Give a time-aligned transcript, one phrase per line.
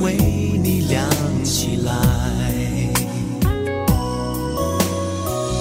[0.00, 1.04] 为你亮
[1.44, 1.92] 起来，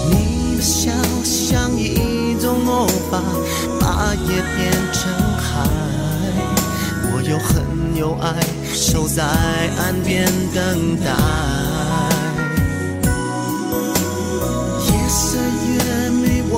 [0.10, 0.92] 你的笑
[1.24, 3.22] 像一种魔法
[3.80, 5.68] 把夜变成海，
[7.14, 7.66] 我有恨
[7.96, 8.26] 有爱，
[8.74, 11.06] 守在岸边等待。
[14.88, 16.56] 夜色越美，我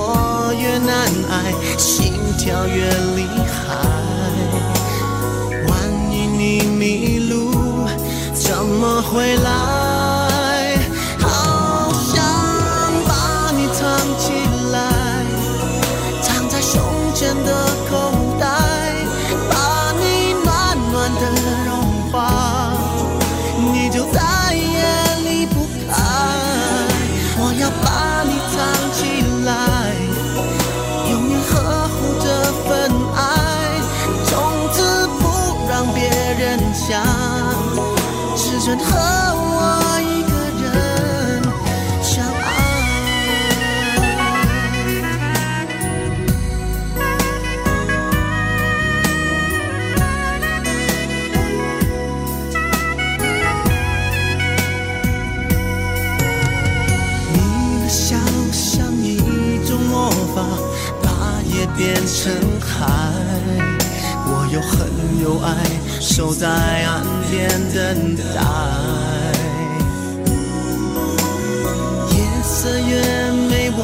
[0.60, 0.92] 越难
[1.30, 1.34] 挨，
[1.78, 2.74] 心跳越
[3.16, 3.52] 厉害。
[5.68, 5.72] 万
[6.12, 6.82] 一你迷
[7.20, 7.23] 路，
[9.14, 9.73] 未来？
[65.24, 65.56] 有爱。
[66.02, 67.02] 守在岸
[67.32, 68.42] 边等待，
[72.12, 72.92] 夜色越
[73.50, 73.80] 美，我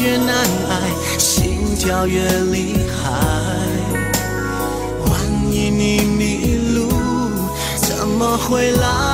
[0.00, 0.34] 越难
[0.70, 0.72] 挨，
[1.18, 2.98] 心跳越厉害。
[5.04, 5.10] 万
[5.52, 6.88] 一你迷路，
[7.76, 9.09] 怎么回来？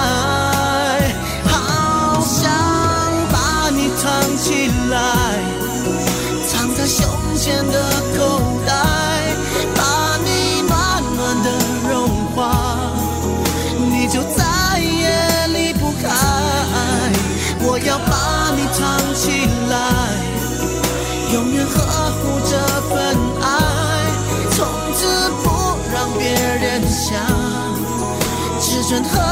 [28.89, 29.26] 身后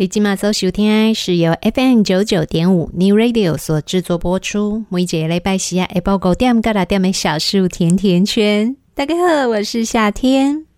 [0.00, 4.82] 李金马走收听是由 FM 九九点五 New Radio 所制作播出。
[4.88, 8.74] 每一个礼拜四啊，下午五点到六点的小树甜甜圈。
[8.94, 10.69] 大家好，我是夏天。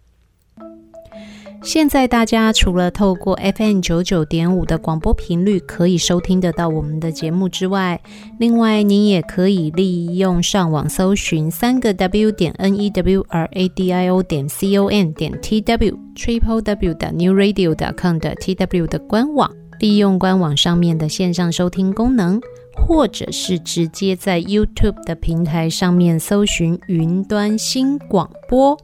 [1.62, 8.00] 现在大家除了透过 FM 九九点五的广播频率可以收听得到我们的节目之外，
[8.38, 15.32] 另外您也可以利用上网搜寻三个 W 点 N E W R A D I O 点 C O M 点
[15.40, 19.48] T W Triple W 的 New Radio 点 com 的 T W 的官网，
[19.78, 22.40] 利用官网上面的线上收听功能，
[22.76, 28.76] 或者是直接在 YouTube 的平台上面搜寻云端新广播。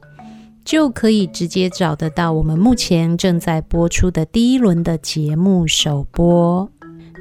[0.69, 6.69] 就可以直接找得到我们目前正在播出的第一轮的节目首播。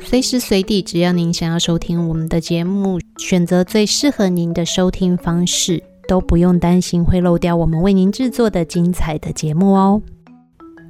[0.02, 10.02] 随时随地，只要您想要收听我们的节目，选择最适合您的收听方式，都不用担心会漏掉我们为您制作的精彩的节目哦。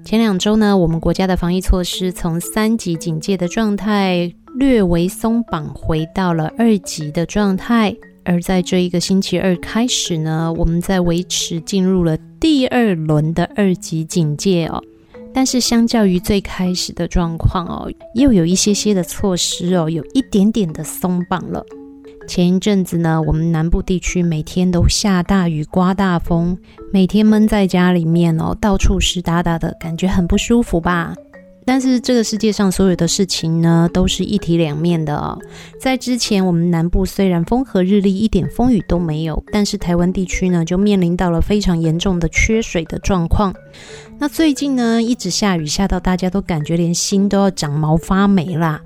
[0.04, 7.94] 前两周呢，我们国家的防疫措施从三级警戒的状态略微松绑，回到了二级的状态。
[8.28, 14.84] 而在这一个星期二开始呢，我们在维持进入了第二轮的二级警戒哦。
[15.32, 21.64] 但是相较于最开始的状况哦，又有一些些的措施哦，有一点点的松绑了。
[22.26, 26.58] 前一阵子呢，我们南部地区每天都下大雨、刮大风，
[26.92, 31.14] 每天闷在家里面哦，到处湿哒哒的感觉很不舒服吧。
[31.68, 35.38] 但是这个世界上所有的事情呢，都是一体两面的哦。
[35.78, 43.54] 在之前，我们南部虽然风和日丽，一点风雨都没有，但是台湾地区呢，就面临到了非常严重的缺水的状况。
[44.18, 48.80] 那最近呢，一直下雨，下到大家都感觉连心都要长毛发霉啦。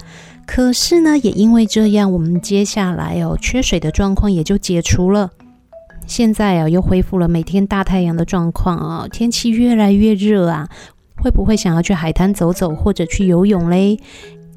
[0.44, 5.30] 可是呢，也因为这样，我们接下来哦，缺水的状况也就解除了。
[6.04, 10.68] 现在啊，又恢复了每天大太阳的状况啊，天气越来越热啊。
[11.22, 13.98] 会不会想要去海滩走走，或者去游泳嘞？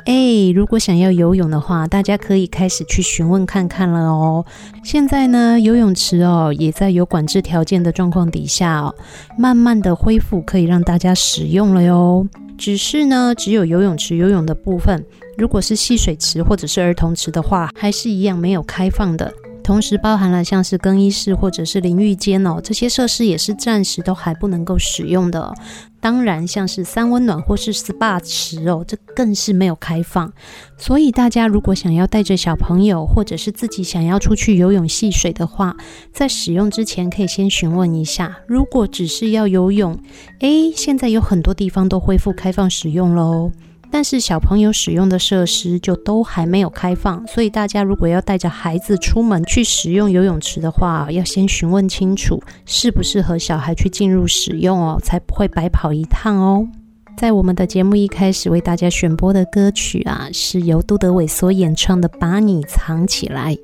[0.05, 4.45] 诶，如果想要游泳的话，大家可以开始去询问看看了哦。
[4.83, 8.93] 现在呢，游泳池哦也在有管制条件的状况底下哦，
[9.37, 12.27] 慢慢的恢复，可以让大家使用了哟。
[12.57, 15.03] 只是呢，只有游泳池游泳的部分，
[15.37, 19.33] 如果是戏水池或者是儿童池的话，还是一样没有开放的。
[19.65, 25.51] 同时包含了像是更衣室或者是淋浴间哦，这些设施也是暂时都还不能够使用的。
[25.99, 30.31] 当然，像是三温暖或是 SPA 池哦，这更是没有开放。
[30.77, 35.75] 所以大家如果想要带着小朋友，或者是自己想要出去游泳戏水的话，
[36.13, 38.37] 在使用之前可以先询问一下。
[38.45, 39.97] 如果只是要游泳，
[40.41, 43.51] 诶，现在有很多地方都恢复开放使用喽。
[43.91, 56.67] 但是小朋友使用的设施就都还没有开放，所以大家如果要带着孩子出门去使用游泳池的话，要先询问清楚适不适合小孩去进入使用哦，才不会白跑一趟哦。
[57.15, 63.55] 在我们的节目一开始为大家选播的歌曲啊，是由杜德伟所演唱的《把你藏起来》。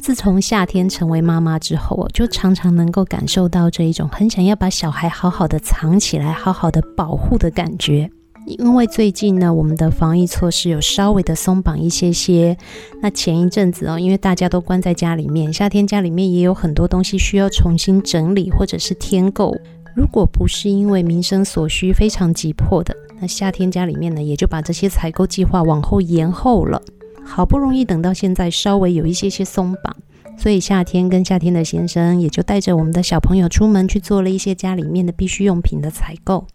[0.00, 8.10] 自从夏天成为妈妈之后，我就常常能够感受到这一种很想要把小孩好好的藏起来、好好的保护的感觉。
[8.46, 12.56] 因为最近呢，我们的防疫措施有稍微的松绑一些些。
[13.00, 19.56] 那前一阵子哦，因为大家都关在家里面，夏天家里面也有很多东西需要重新整理或者是添购。
[19.96, 26.82] 如果不是因为民生所需非常急迫的，那夏天家里面呢，也就把这些采购计划往后延后了。
[27.24, 29.96] 好不容易等到现在稍微有一些些松绑，
[30.36, 36.46] 所以夏天跟夏天的先生也就带着我们的小朋友出门去做了一些家里面的必需用品的采购。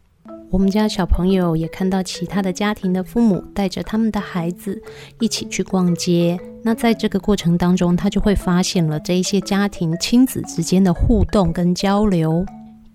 [0.52, 4.82] 我们家小朋友也看到其他的家庭的父母带着他们的孩子
[5.20, 12.44] 一起去逛街，那在这个过程当中，他就会发现了这一些家庭亲子之间的互动跟交流。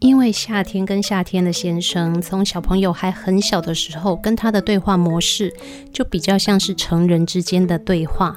[0.00, 5.54] 因为夏天跟夏天的先生从小朋友还很小的时候，跟他的对话模式
[5.92, 8.36] 就比较像是成人之间的对话。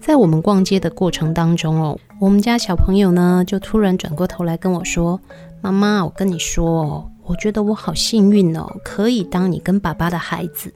[0.00, 5.20] 在我们逛街的过程当中哦，我们家小朋友呢就突然转过头来跟我说
[5.60, 10.72] ：“妈妈，我跟你说哦。”我觉得我好幸运哦，可以当你跟爸爸的孩子。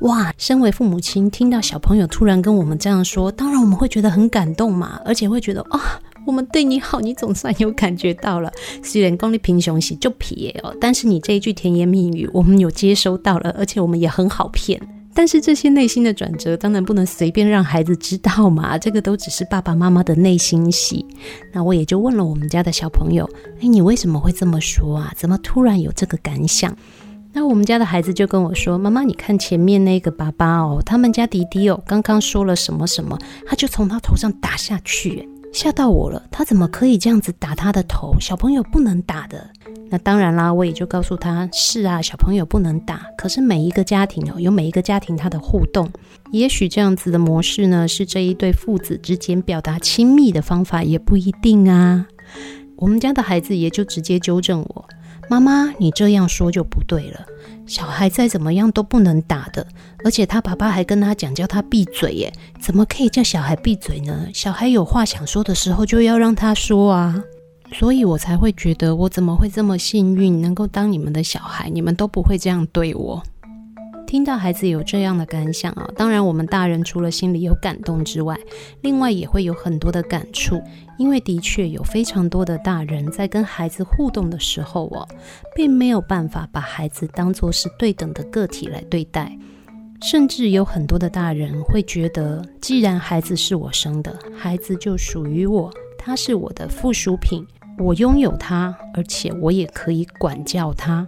[0.00, 8.52] 哇，身为父母亲，听到小朋友突然跟我们这样说，当然我们会觉得很感动嘛，而且会觉得啊、我们对你好，你总算有感觉到了。
[8.82, 14.80] 虽然功力平雄喜就撇哦，但是你这一句甜言蜜语，我们有接收到了，而且我们也很好骗。
[15.16, 18.76] 但是这些内心的转折，当然不能随便让孩子知道嘛。
[18.78, 21.04] 这个都只是爸爸妈妈的内心戏。
[21.52, 23.26] 那我也就问了我们家的小朋友
[23.62, 25.12] ：“哎，你为什么会这么说啊？
[25.16, 26.76] 怎么突然有这个感想？”
[27.32, 38.14] 那我们家的孩子就跟我说：“妈妈，你看前面那个爸爸哦，他们家弟弟哦，刚刚说了什么什么，他就从他头上打下去。”吓到我了，他怎么可以这样子打他的头？
[38.20, 39.48] 小朋友不能打的。
[39.88, 43.06] 那当然啦，我也就告诉他，是啊，小朋友不能打。
[43.16, 45.90] 可是每一个家庭哦，有每一个家庭他的互动，
[46.30, 52.06] 也许这样子的模式呢，是这一对父子之间表达亲密的方法，也不一定啊。
[52.76, 54.84] 我们家的孩子也就直接纠正我
[55.28, 57.26] ：“妈妈，你这样说就不对了。
[57.66, 59.66] 小孩再怎么样都不能打的，
[60.04, 64.28] 而且他爸爸还跟他讲，叫他闭嘴耶，怎么可以叫小孩闭嘴呢？
[64.32, 67.22] 小孩有话想说的时候，就要让他说啊。”
[67.72, 73.20] 所以我才会觉得，我怎么会这么幸运，能够当你们的小孩，你们都不会这样对我。
[74.06, 78.38] 听到孩子有这样的感想啊，当然我们大人除了心里有感动之外，
[78.80, 80.62] 另外也会有很多的感触，
[80.96, 85.06] 因为的确有非常多的大人在跟孩子互动的时候哦，
[85.54, 89.36] 并没有办法把孩子当作是对等的个体来对待，
[90.02, 97.44] 甚至有很多的大人会觉得，既然孩子是我生的，孩子就属于我，他是我的附属品。
[97.78, 101.06] 我拥有他，而且我也可以管教他。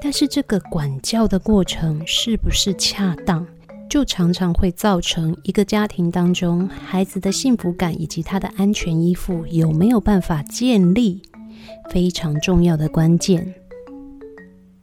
[0.00, 3.46] 但是这个管教的过程是不是恰当，
[3.88, 11.22] 就常常会造成一个家庭当中孩子的幸福感以及他的安全依附有没有办法建立，
[11.90, 13.54] 非常重要的关键。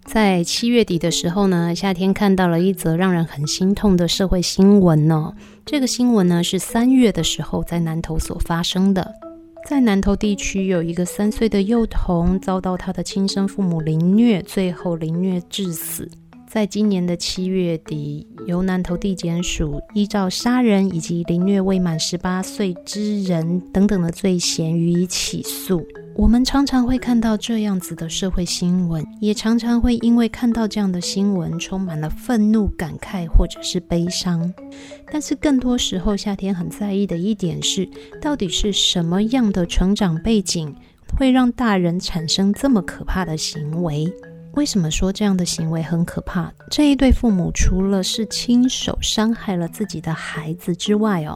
[0.04, 5.34] 在七月底的时候呢，夏天看到了一则让人很心痛的社会新闻哦。
[5.66, 9.14] 这个新闻呢是三月的时候在南投所发生的。
[9.66, 16.10] 在南投地区，有一个三岁的幼童遭到他的亲生父母凌虐，最后凌虐致死。
[16.54, 25.84] 在今年的七月底，由南投地检署依照杀人以及凌虐未满十八岁之人等等的罪嫌予以起诉。
[26.16, 34.54] 我们常常会看到这样子的社会新闻，也常常会因为看到这样的新闻，充满了愤怒、感慨或者是悲伤。
[35.12, 37.90] 但是更多时候，夏天很在意的一点是，
[38.22, 40.76] 到底是什么样的成长背景，
[41.18, 44.06] 会让大人产生这么可怕的行为？
[44.54, 46.54] 为什么说这样的行为很可怕？
[46.70, 51.36] 这一对父母除了是亲手伤害了自己的孩子之外，哦。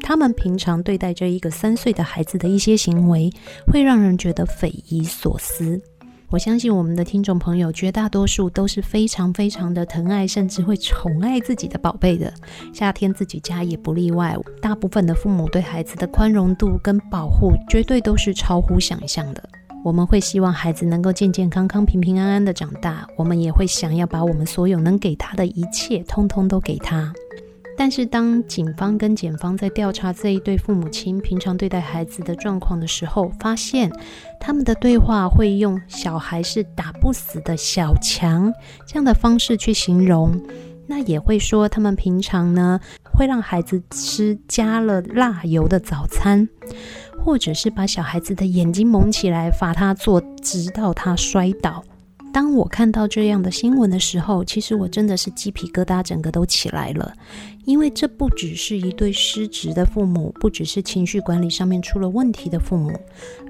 [0.00, 3.30] 他们平常对待这一个三岁的孩子的一些行为，
[3.66, 5.80] 会让人觉得匪夷所思。
[6.30, 12.32] 我相信我们的听众朋友绝大多数都是非常非常的疼爱，甚至会宠爱自己的宝贝的。
[12.72, 14.36] 夏天自己家也不例外。
[14.60, 19.42] 大部分的父母对孩子的宽容度跟保护，绝对都是超乎想象的。
[19.84, 27.12] 我们会希望孩子能够健健康康、平平安安的长大，我们也会想要把我们所有能给他的一切，通通都给他。
[27.76, 33.92] 但是，当警方跟检方在调查这一对父母亲平常对待孩子的状况的时候，发现
[34.40, 38.50] 他们的对话会用“小孩是打不死的小强”
[38.88, 40.40] 这样的方式去形容。
[40.86, 46.48] 那也会说，他们平常呢会让孩子吃加了辣油的早餐，
[47.24, 51.82] 或者是把小孩子的眼睛蒙起来，罚他做，直到他摔倒。
[52.32, 57.14] 当我看到这样的新闻的时候，其实我真的是鸡皮疙瘩整个都起来了，
[57.64, 62.92] 因为这不只是一对失职的父母，不只是情绪管理上面出了问题的父母，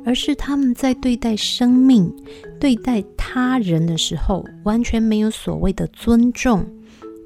[0.05, 2.15] 而是他们在对待生命、
[2.61, 6.65] 对待他人的时候，完全没有所谓的尊重。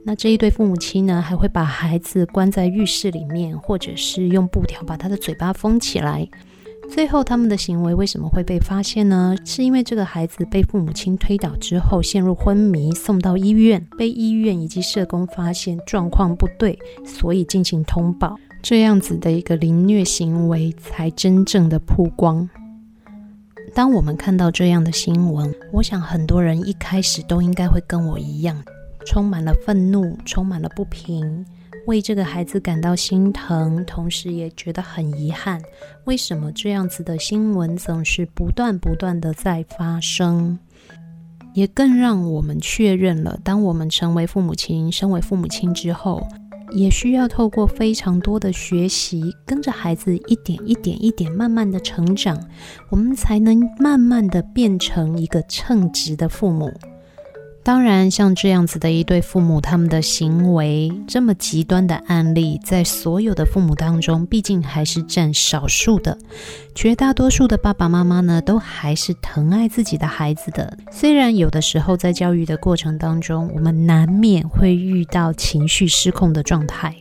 [0.08, 6.26] 那这一对父母亲呢，还会把孩子关在浴室里面，或者是用布条把他的嘴巴封起来。
[6.88, 9.36] 最后，他们的行为为什么会被发现呢？
[9.44, 22.48] 是因为这个孩子被父母亲推倒之后陷入昏迷，送到医院，被医院以及社工发现状况不对，所以进行通报，这样子的一个凌虐行为才真正的曝光。
[23.74, 28.56] 当我们看到这样的新闻，我想很多人一开始都应该会跟我一样，
[29.08, 31.42] 充满了愤怒，充满了不平。
[31.86, 35.58] 为这个孩子感到心疼，同时也觉得很遗憾。
[36.04, 40.58] 为什么这样子的新闻总是不断不断的在发生？
[41.54, 46.28] 也更让我们确认了，当我们成为父母亲、身为父母亲之后，
[46.72, 52.38] 也需要透过非常多的学习，跟着孩子一点一点一点慢慢的成长，
[52.90, 56.70] 我们才能慢慢的变成一个称职的父母。
[57.68, 66.16] 当然，像这样子的一对父母，他们的行为这么极端的案例，在所有的父母当中，毕竟还是占少数的。
[66.74, 70.78] 绝大多数的爸爸妈妈呢，都还是疼爱自己的孩子的。
[70.90, 76.96] 虽然有的时候在教育的过程当中，我们难免会遇到情绪失控的状态，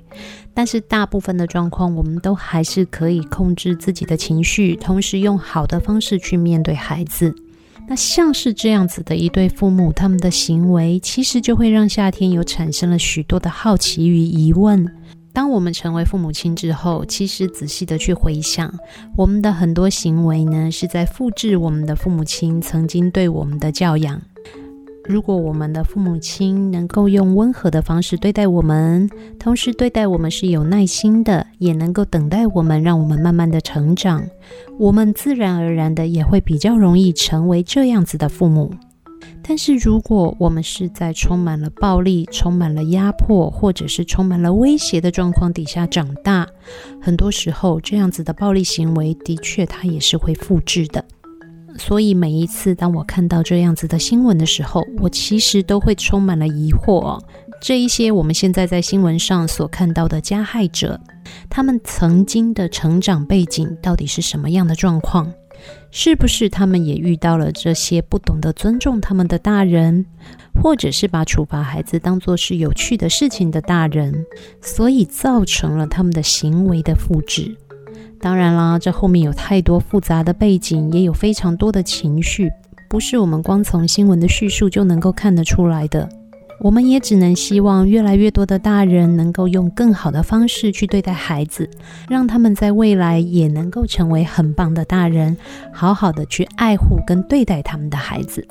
[0.54, 7.34] 但是大部分的状况，我们都还是可以控制自己的情绪，同时用好的方式去面对孩子。
[7.90, 14.86] 那像是这样子的一对父母，他们的行为其实就会让夏天有产生了许多的好奇与疑问：
[15.32, 18.74] 当我们成为父母亲之后，其实仔细的去回想，
[19.16, 24.22] 我们的很多行为呢，是在复制我们的父母亲曾经对我们的教养。
[25.08, 29.10] 如果我们的父母亲能够用温和的方式对待我们，
[29.40, 34.28] 同时对待我们是有耐心的，也能够等待我们，让我们慢慢的成长，
[34.78, 38.74] 我们自然而然的也会比较容易成为这样子的父母。
[39.42, 46.46] 但是如果我们是在充满了暴力、充满了压迫，或者是充满了威胁的状况底下长大，
[47.02, 51.06] 很多时候这样子的暴力行为的确它也是会复制的。
[51.78, 57.24] 所以每一次当我看到这样子的新闻的时候，我其实都会充满了疑惑哦。
[57.62, 61.00] 这一些我们现在在新闻上所看到的加害者，
[61.50, 65.32] 他们曾经的成长背景到底是什么样的状况？
[65.90, 70.06] 是不是他们也遇到了这些不懂得尊重他们的大人，
[70.62, 74.14] 或者是把处罚孩子当作是有趣的事情的大人，
[74.62, 77.58] 所以造成了他们的行为的复制？
[78.20, 82.52] 当然啦，这后面有太多复杂的背景，也有非常多的情绪，
[82.90, 86.10] 不是我们光从新闻的叙述就能够看得出来的。
[86.60, 91.70] 我们也只能希望越来越多的大人能够用更好的方式去对待孩子，
[92.10, 95.38] 让他们在未来也能够成为很棒的大人，
[95.72, 98.44] 好好的去爱护跟对待他们的孩子，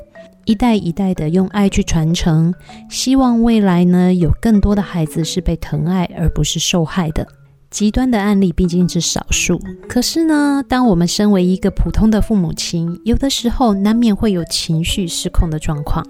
[0.45, 2.55] 一代一代的用爱去传承，
[2.89, 7.27] 希望未来呢，有更多的孩子是被疼爱而不是受害的。
[7.77, 16.03] 极端的案例毕竟是少数，可是呢，当我们身为一个普通的父母亲，有的时候难免会有情绪失控的状况，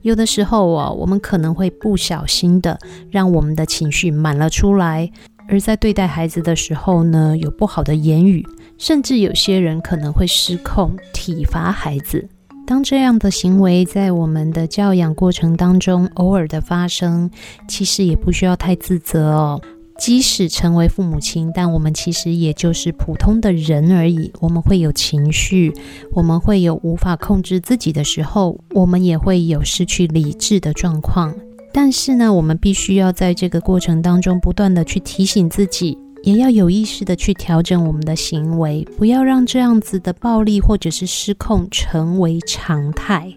[0.00, 2.78] 有的时候哦，我们可能会不小心的
[3.10, 5.10] 让我们的情绪满了出来，
[5.50, 8.42] 而在对待孩子的时候呢，有不好的言语，
[8.78, 12.26] 甚至有些人可能会失控体罚孩子。
[12.66, 17.30] 当这样的行为在我们的教养过程当中偶尔的发生，
[17.68, 19.60] 其实也不需要太自责哦。
[20.02, 24.32] 即使成为父母亲，但我们其实也就是普通的人而已。
[24.40, 25.72] 我们会有情绪，
[26.12, 31.32] 我们会有无法控制自己的时候，我们也会有失去理智的状况。
[31.72, 43.32] 但是呢，我们必须要在这个过程当中不断地去提醒自己，也要有意识地去调整我们的行为，不要让这样子的暴力或者是失控成为常态。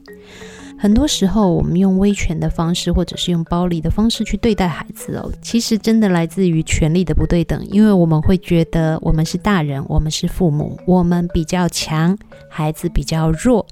[0.86, 7.60] 很多时候，我们用威权的方式，或者是用暴力的方式去对待孩子哦，其实真的来自于权力的不对等。
[7.72, 12.16] 因为我们会觉得我们是大人，我们是父母，我们比较强，
[12.48, 13.66] 孩子比较弱。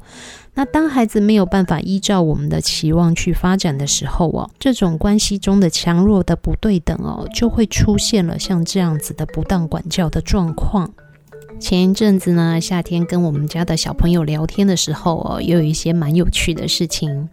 [0.55, 10.91] 那当孩子没有办法依照我们的期望去发展的时候哦，这种关系中的强弱的不对等哦，就会出现了像这样子的不当管教的状况。
[11.63, 17.29] 前一阵子呢，夏天跟我们家的小朋友聊天的时候哦，也有一些蛮有趣的事情。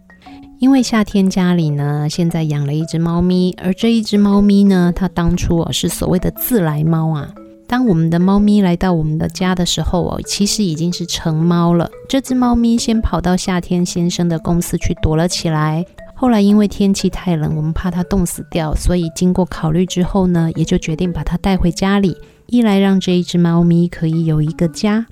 [0.57, 7.29] 因为夏天家里呢，现在养了一只猫咪，而这一只猫咪呢，它当初哦是所谓的自来猫啊。
[7.67, 11.91] 当我们的猫咪来到我们的家的时候哦，其实已经是成猫了。
[12.07, 15.85] 这只猫咪先跑到夏天先生的公司去躲了起来。
[16.15, 22.15] 后来因为天气太冷，我们怕它冻死掉，所以经过考虑之后呢，也就决定把它带回家里。
[22.51, 25.05] 一来让这一只猫咪可以有一个家，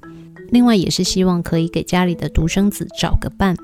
[0.49, 3.55] 另外也是希望可以给家里的独生子找个伴。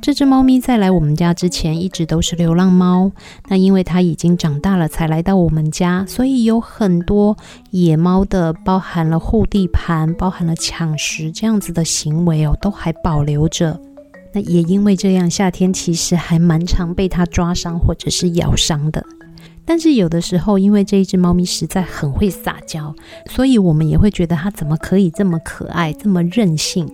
[0.00, 3.12] 这只猫咪在来我们家之前一直都是流浪猫，
[3.46, 7.36] 那因为它已经长大了才来到我们家，所以有很多
[7.72, 13.78] 野猫的，包含了护地盘、包含了抢食这样子的行为哦，都还保留着。
[14.32, 19.04] 那也因为这样，夏天其实还蛮常被它抓伤或者是咬伤的。
[19.70, 22.92] 但是有的时候，因为这一只猫咪实在很会撒娇，
[23.26, 26.92] 所以我们也会觉得它怎么可以这么可爱，这么任性。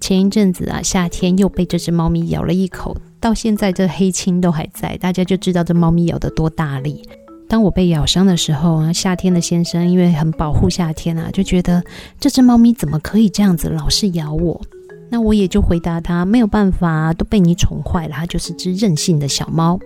[0.00, 7.02] 前一阵子啊，夏天又被这只猫咪咬了一口，到现在这黑青都还在，大家就知道这猫咪咬得多大力。
[7.48, 11.82] 当我被咬伤的时候啊，夏天的先生因为很保护夏天啊，就觉得
[12.20, 14.60] 这只猫咪怎么可以这样子老是咬我？
[15.08, 19.78] 那我也就回答他，没有办法，都被你宠坏了，它就是只任性的小猫。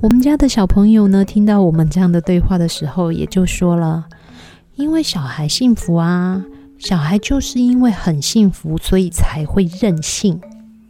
[0.00, 4.04] 我们家的小朋友呢，听到我们这样的对话的时候，也就说了，
[4.76, 6.44] 因为小孩幸福啊，
[6.78, 10.40] 小孩就是因为很幸福，所以才会任性。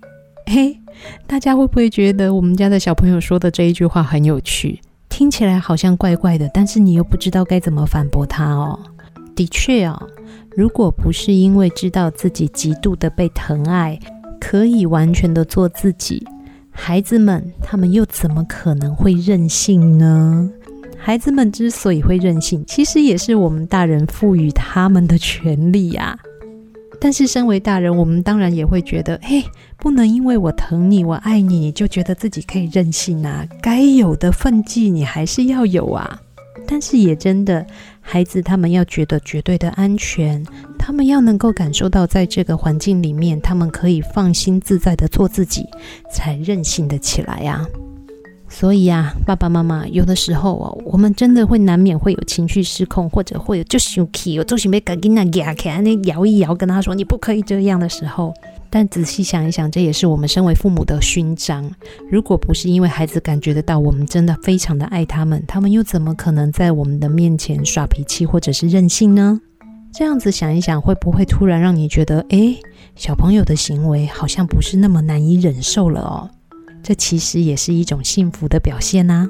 [0.47, 0.79] 嘿，
[1.27, 4.81] 大家会不会觉得我们家的小朋友说的这一句话很有趣？
[5.09, 8.79] 听起来好像怪怪的，但是你又不知道该怎么反驳他哦。
[9.39, 9.97] 的确哦。
[10.57, 13.97] 如果不是因为知道自己极度的被疼爱，
[14.41, 16.27] 可以完全的做自己，
[16.73, 20.51] 孩子们他们又怎么可能会任性呢？
[20.99, 26.19] 孩子们之所以会任性，其实也是我们大人赋予他们的权利啊。
[27.01, 29.45] 但是身为大人，我们当然也会觉得，嘿，
[29.77, 33.47] 不能因为我疼你，我爱你，就觉得自己可以任性啊。
[33.63, 36.21] 该有的分际你还是要有啊。
[36.67, 37.65] 但是也真的，
[38.11, 40.43] 孩子他们要觉得绝对的安全，
[40.79, 45.67] 他们要能够感受到在这个环境里面，他们可以放心自在的做自己，
[46.11, 47.67] 才任性的起来呀。
[48.49, 58.33] 所以啊，爸爸妈妈有的时候哦，我们真的会难免会有情绪失控，或者会有就生气，我就准备赶紧那压开，那摇一摇，跟他说你不可以这样的时候。
[58.71, 61.71] 但仔细想一想，这也是我们身为父母的勋章。
[62.11, 69.41] 如果不是因为孩子感觉得到我们真的非常的爱他们，他们又怎么可能在我们的面前耍脾气或者是任性呢？
[69.91, 72.59] 这样子想一想，会不会突然让你觉得，诶，
[72.95, 76.31] 小朋友的行为好像不是那么难以忍受了哦？
[76.83, 79.29] 这其实也是一种幸福的表现呐。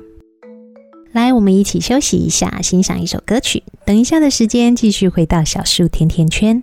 [1.12, 3.62] 来，我们一起休息一下，欣赏一首歌曲。
[3.86, 6.62] 等一下的时间，继续回到小树甜甜圈。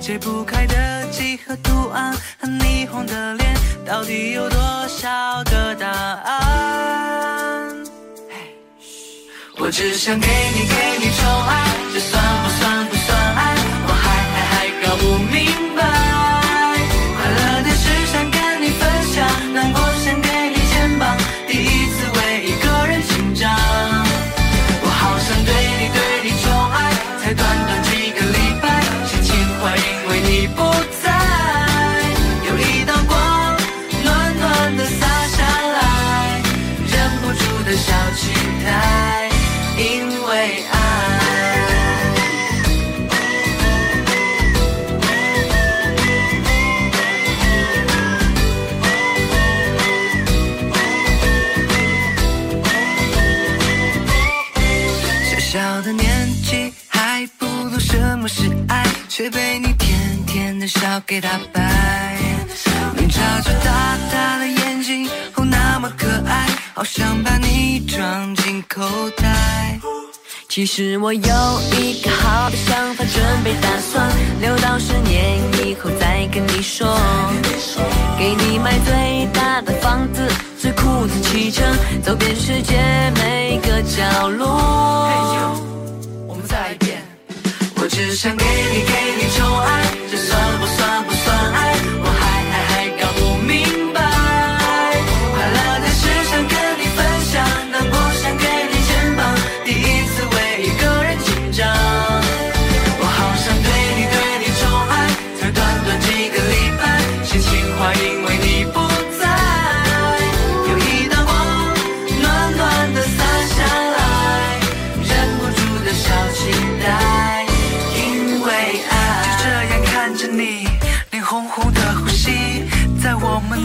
[0.00, 3.54] 解不开的几何图案和霓虹的脸，
[3.86, 6.38] 到底有多少个答案？
[9.60, 11.98] 我只想给你给你宠爱，这
[61.08, 62.18] 给打败。
[62.94, 68.84] 你眨着大大的眼睛，哦，那么可爱，好想把你装进口
[69.16, 69.80] 袋。
[70.50, 71.20] 其实我有
[71.72, 76.94] 一个好的想法，准备打算留到十年以后再跟你说。
[78.18, 80.28] 给你买最大的房子，
[80.60, 81.64] 最酷的汽车，
[82.02, 82.76] 走遍世界
[83.16, 84.46] 每个角落。
[86.26, 87.02] 我们再来一遍。
[87.80, 88.77] 我只想给你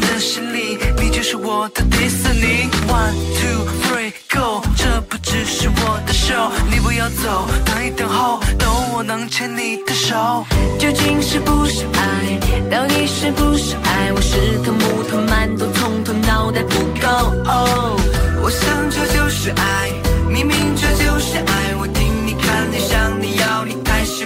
[0.02, 2.70] 的心里，你就是我的迪士尼。
[2.88, 10.46] One two three go，这不只是我的 show，你不要走，等一等候，等我能牵你的手。
[10.80, 12.40] 究竟是不是爱？
[12.70, 14.12] 到底是不是爱？
[14.14, 17.08] 我是个木头馒头，葱头脑袋不够。
[17.46, 17.98] 哦，
[18.44, 19.92] 我想这就是爱，
[20.30, 21.76] 明明这就是爱。
[21.80, 24.26] 我听你看你想你要你还是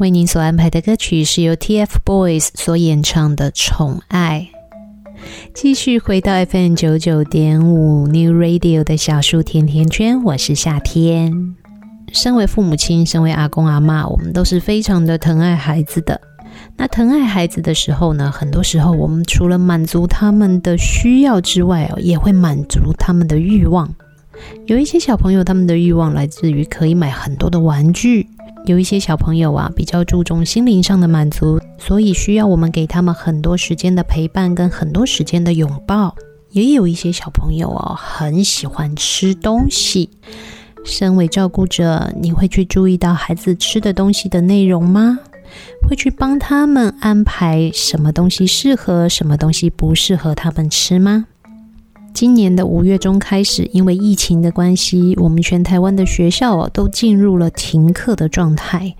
[0.00, 4.48] 为您所安排的歌曲是由 TFBOYS 所演唱的《宠爱》。
[5.52, 11.54] 继续回到 FM 九九点五 New Radio 的小树甜甜圈，我是夏天。
[12.14, 16.18] 身为父母亲，身为阿公阿嬷，我们都是非常的疼爱孩子的。
[16.78, 23.94] 那疼爱孩子的时候呢，很多时候我们除了满足他们的需要之外哦，也会满足他们的欲望。
[24.66, 28.24] 有一些小朋友，他们的欲望来自于可以买很多的玩具；
[28.66, 36.14] 有一些小朋友啊，比较注重心灵上的满足，所以需要我们给他们很多时间的陪伴跟很多时间的拥抱。
[36.50, 40.10] 也有一些小朋友哦，很喜欢吃东西。
[40.84, 45.18] 身为照顾者，你会去注意到孩子吃的东西的内容吗？
[45.88, 51.26] 会去帮他们安排什么东西适合，什么东西不适合他们吃吗？
[52.12, 58.94] 今年的五月中开始，因为疫情的关系，我们全台湾的学校都进入了停课的状态。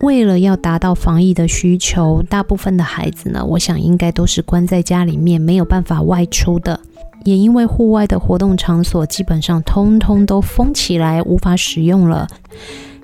[0.00, 6.78] 为了要达到防疫的需求，大部分的孩子呢，我想应该都是关在家里面，没有办法外出的。
[7.24, 12.28] 也因为户外的活动场所基本上通通都封起来，无法使用了，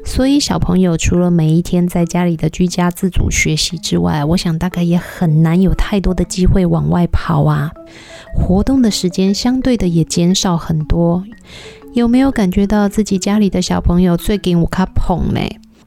[0.04, 7.70] 所以小朋友除了每一天在家里的居家自主学习之外，我想大概也很难有太多的机会往外跑啊，
[8.34, 11.24] 活动的时间相对的也减少很多。
[11.92, 15.40] 有没有感觉到自己家里的小朋友最近有较捧呢？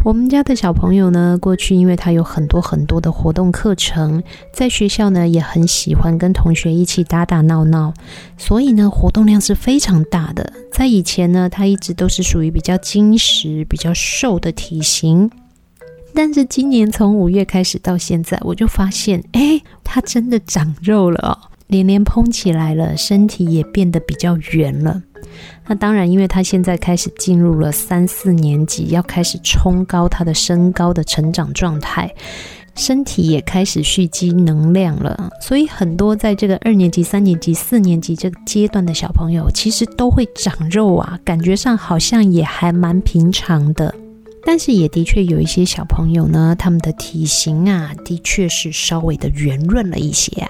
[0.03, 7.93] 我们家的小朋友呢，过去因为他有很多很多的活动课程，在学校呢也很喜欢跟同学一起打打闹闹，
[8.37, 10.51] 所以呢活动量是非常大的。
[10.73, 15.31] 在以前呢，他一直都是属于比较精实、比较瘦的体型，
[16.13, 21.31] 但是今年从五月开始到现在，我就发现，哎，他真的长肉了哦，
[21.67, 25.01] 脸脸膨起来了，身体也变得比较圆了。
[25.65, 32.13] 那当然，因为他现在开始进入了三四年级，要开始冲高他的身高的成长状态，
[32.75, 35.31] 身体也开始蓄积能量了。
[35.41, 43.95] 所以很多在这个二年级、三年级、四年级这个阶段的小朋友，其实都会长肉啊，感觉上好像也还蛮平常的。
[44.45, 50.49] 但是也的确有一些小朋友呢，他们的体型啊，的确是稍微的圆润了一些啊。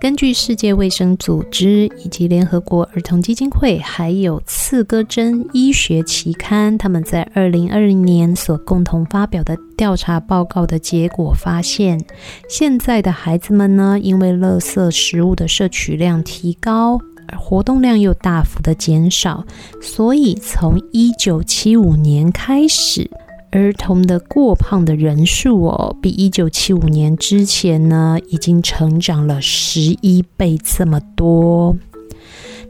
[0.00, 12.00] 根据世界卫生组织以及联合国儿童基金会，还有刺胳针医学期刊，他们在二零二零年所共同发表的调查报告的结果发现，
[12.48, 19.44] 现在的孩子们呢，因为垃圾食物的摄取量提高，而活动量又大幅的减少，
[19.82, 23.10] 所以从一九七五年开始。
[23.50, 31.76] 儿童的过胖的人数哦，比一九七五年之前呢，已经成长了十一倍这么多。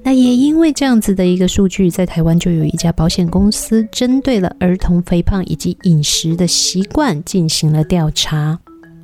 [0.05, 8.59] 那也因为这样子的一个数据，在台湾就有一家保险公司针对了儿童肥胖以及饮食的习惯进行了调查。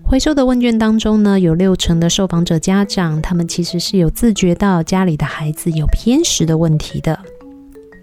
[0.05, 7.19] 回收的问卷当中呢，有六成的受访者家长，他们其实是有自觉到家里的孩子有偏食的问题的。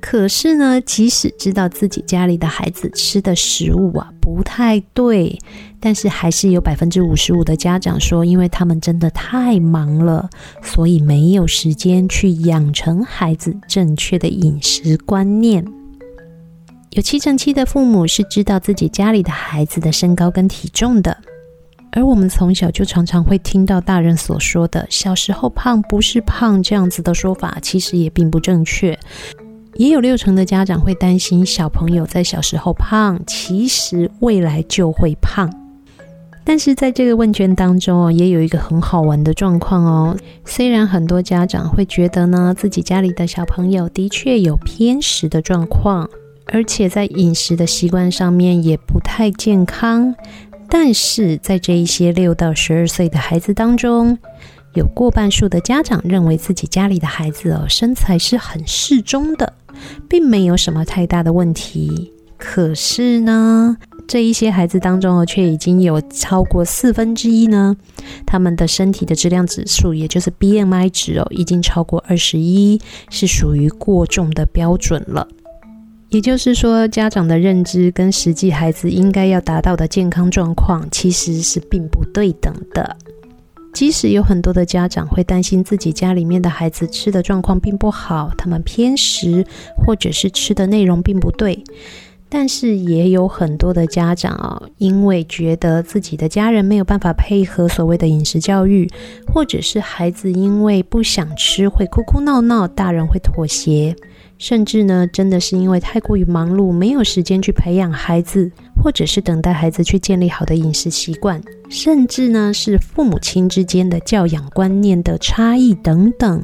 [0.02, 5.38] 可是呢，即使知道自己家里的孩子吃的食物啊不太对，
[5.80, 10.28] 但是还是有百分之五十五的家长说，因为他们真的太忙了，
[10.64, 15.64] 所以没有时间去养成孩子正确的饮食观念。
[16.90, 21.16] 有七成七的父母是知道自己家里的孩子的身高跟体重的，
[21.92, 28.98] 而我们从小就常常会听到大人所说的“小时候胖不是胖”这样子的说法，其实也并不正确。
[29.82, 35.52] 也有六成的家长会担心小朋友在小时候胖，其实未来就会胖。
[36.44, 40.16] 但是在这个问卷当中哦，也有一个很好玩的状况哦。
[40.46, 46.08] 虽然很多家长会觉得呢，自己家里的小朋友的确有偏食的状况，
[46.46, 50.14] 而且在饮食的习惯上面也不太健康，
[50.70, 54.16] 但是在这一些六到十二岁的孩子当中，
[54.74, 59.54] 有过半数的家长认为自己家里的孩子哦，身材是很适中的。
[60.08, 63.76] 并没有什么太大的问题，可是呢，
[64.08, 67.76] 这一些孩子当中哦，却已经有超过四分之一呢，
[68.26, 72.80] 他们的身体的质量指数，也就是 BMI 值哦，已经超过二十一，
[73.10, 75.28] 是属于过重的标准了。
[76.10, 82.98] 也就是说，家长的认知跟实际孩子应该要达到的健康状况，其实是并不对等的。
[83.74, 91.64] 即使有很多的家长会担心自己家里面的孩子吃的状况并不好，他们偏食，或者是吃的内容并不对，
[92.30, 98.90] 但是也有很多的家长啊，因为觉得自己的家人没有办法配合所谓的饮食教育，
[99.34, 103.96] 或者是孩子因为不想吃会哭哭闹闹，大人会妥协，
[104.38, 116.44] 甚至呢，真的是因为太过于忙碌，没有时间去培养孩子，或者是等待孩子去建立好的饮食习惯，甚至呢，是父母亲之间的教养观念的差异等等，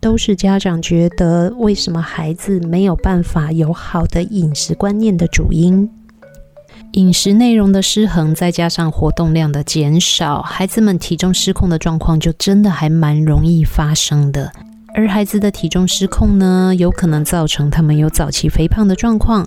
[0.00, 5.90] 都是家长觉得为什么孩子没有办法有好的饮食观念的主因。
[6.92, 14.50] 饮食内容的失衡，再加上活动量的减少，孩子们体重失控的状况就真的还蛮容易发生的。
[14.94, 19.46] 而孩子的体重失控呢，有可能造成他们有早期肥胖的状况。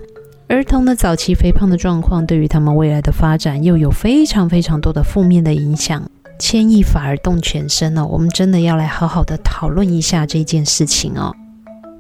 [0.50, 6.04] 儿童的早期肥胖的状况，对于他们未来的发展又有非常非常多的负面的影响。
[6.40, 11.32] 牵一发而动全身哦，我们真的要来好好的讨论一下这件事情哦。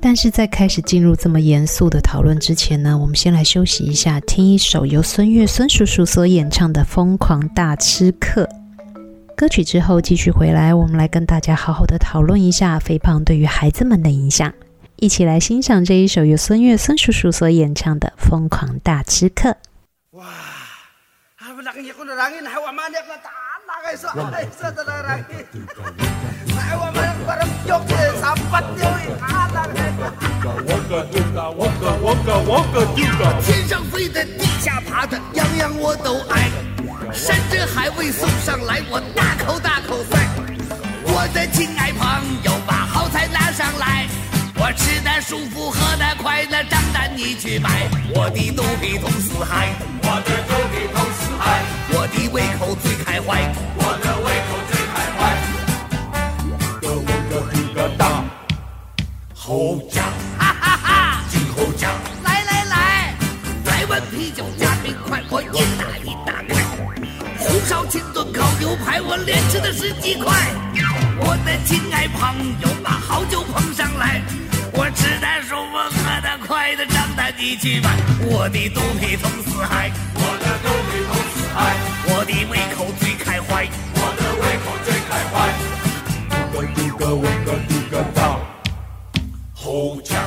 [0.02, 8.44] 但是在开始进入这么严肃的讨论之前呢，我们先来休息一下，听一首由孙悦孙叔叔所演唱的《疯狂大吃客》。
[9.38, 14.52] 歌曲之后继续回来，我们来跟大家好好的讨论一下肥胖对于孩子们的影响。
[15.02, 19.50] 一起来欣赏这一首由孙悦孙叔叔所演唱的《疯狂大吃客》。
[20.12, 20.26] 哇！
[33.42, 36.50] 天上飞的，地下爬的，样样我都爱。
[37.14, 40.20] 山珍海味送上来，我大口大口塞。
[41.04, 42.04] 我的亲爱朋
[42.44, 44.08] 友，把好菜拿上来，
[44.69, 47.89] 我吃的舒服，喝的快乐，账单你去买。
[48.13, 49.69] 我的肚皮痛死嗨，
[50.03, 55.19] 我的肚皮痛死嗨，我的胃口最开怀，我的胃口最开怀。
[56.82, 58.23] 个我个一个大
[59.34, 60.05] 后将，
[60.38, 61.89] 哈哈哈，金后将。
[62.23, 63.15] 来来来，
[63.65, 66.62] 来碗啤酒加冰块，我一打一大块。
[67.39, 70.32] 红烧清炖烤牛排，我连吃的十几块。
[71.21, 74.21] 我的亲爱朋友，把好酒捧上来，
[74.71, 77.89] 我吃的舒服，喝的快的，张单你去买。
[78.21, 81.58] 我的肚皮痛死嗨，我的肚皮痛死嗨，
[82.08, 85.34] 我的胃口最开怀，我的胃口最开怀。
[86.51, 88.38] 个一个我个一个大
[89.53, 90.17] 后将，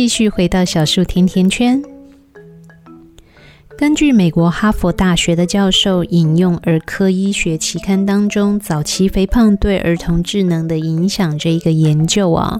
[0.00, 1.82] 继续回到小树甜甜圈。
[3.76, 12.58] 根据美国哈佛大学的教授引用儿科医学期刊当中早期肥胖对儿童智能的影响这一个研究啊，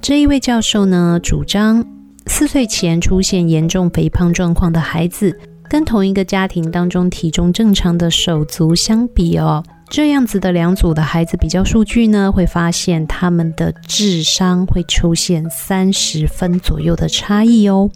[0.00, 1.84] 这一位教授呢主张，
[2.26, 5.38] 四岁前出现严重肥胖状况的孩子，
[5.72, 9.64] 跟同一个家庭当中体重正常的手足相比哦。
[9.88, 17.90] 这样子的两组的孩子比较数据呢，会发现他们的智商会出现三十分左右的差异哦。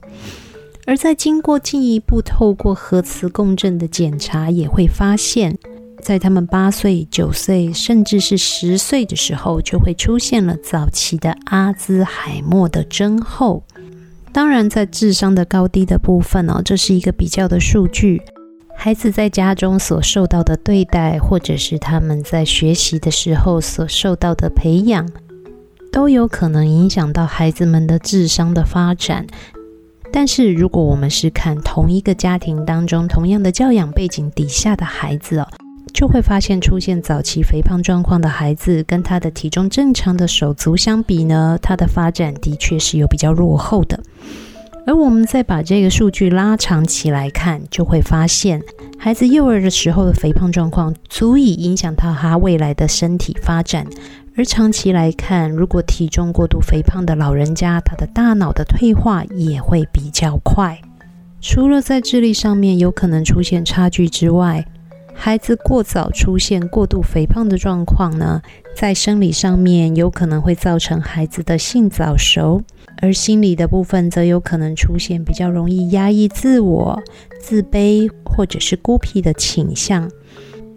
[0.87, 5.55] 而在经过进一步透过核磁共振的检查，也会发现，
[6.01, 13.63] 在他们八岁、九岁，甚至是十岁的时候，就会出现了早期的阿兹海默的症候。
[14.37, 18.21] 当然，在智商的高低的部分哦，这是一个比较的数据。
[18.77, 25.09] 孩子在家中所受到的对待，或者是他们在学习的时候所受到的培养，
[25.91, 29.27] 都有可能影响到孩子们的智商的发展。
[30.13, 35.49] 但是，如果我们是看同一个家庭当中同样的教养背景底下的孩子哦，
[35.97, 43.99] 就会发现出现早期肥胖状况的孩子，跟他的体重正常的手足相比呢，他的发展的确是有比较落后的。
[44.87, 48.61] 而我们再把这个数据拉长起来看，就会发现，
[48.99, 53.87] 孩子幼儿的时候的肥胖状况足以影响到他未来的身体发展，
[54.37, 60.79] 而长期来看，如果体重过度肥胖的老人家，他的大脑的退化也会比较快。
[61.41, 64.63] 除了在智力上面有可能出现差距之外，
[65.19, 68.41] 孩子过早出现过度肥胖的状况呢，
[68.77, 72.63] 在生理上面有可能会造成孩子的性早熟，
[73.03, 77.03] 而心理的部分则有可能出现比较容易压抑自我、
[77.41, 80.09] 自卑或者是孤僻的倾向。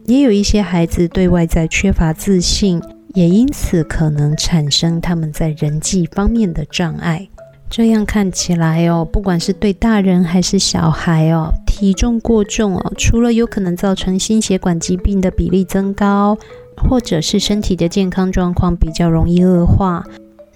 [0.05, 2.81] 也有一些孩子对外在缺乏自信，
[3.13, 7.29] 也因此可能产生他们在人际方面的障碍。
[7.69, 16.35] 这样看起来哦，不管是对大人还是小孩哦，体重过重哦，除了有可能造成心血管疾病的比例增高，
[16.75, 20.03] 或者是身体的健康状况比较容易恶化，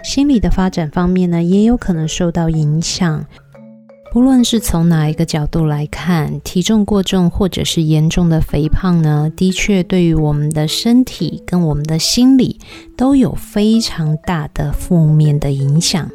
[0.04, 3.24] 心理的发展方面呢，也有可能受到影响。
[4.12, 12.60] 不论是从哪一个角度来看，体重过重或者是严重的肥胖呢，的确对于我们的身体跟我们的心理
[12.98, 16.10] 都有非常大的负面的影响。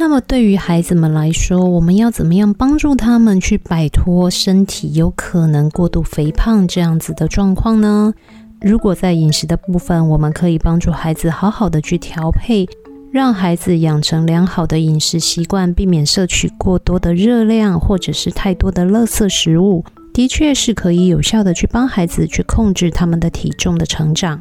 [0.00, 8.14] 那么对于孩子们来说，我们要怎么样帮助他们去摆脱身体有可能过度肥胖这样子的状况呢？
[8.60, 12.64] 如果在饮食的部分，我们可以帮助孩子好好的去调配，
[13.10, 24.40] 让孩子养成良好的饮食习惯，避免摄取过多的热量或者是太多的垃圾食物，的确是可以有效的去帮孩子去控制他们的体重的成长。